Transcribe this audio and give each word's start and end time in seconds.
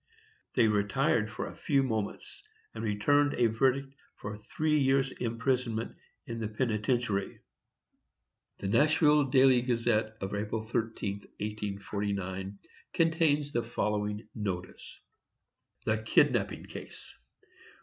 They 0.55 0.67
retired 0.67 1.29
for 1.29 1.45
a 1.45 1.55
few 1.55 1.83
moments, 1.83 2.41
and 2.73 2.83
returned 2.83 3.35
a 3.35 3.45
verdict 3.45 3.93
for 4.15 4.35
three 4.35 4.79
years 4.79 5.11
imprisonment 5.11 5.95
in 6.25 6.39
the 6.39 6.47
penitentiary. 6.47 7.41
The 8.57 8.67
Nashville 8.67 9.25
Daily 9.25 9.61
Gazette 9.61 10.17
of 10.19 10.33
April 10.33 10.63
13, 10.63 11.19
1849, 11.39 12.57
contains 12.93 13.51
the 13.51 13.61
following 13.61 14.27
notice: 14.33 14.99
"THE 15.85 16.01
KIDNAPPING 16.01 16.65
CASE. 16.65 17.13